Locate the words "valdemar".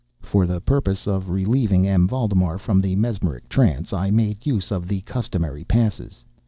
2.07-2.57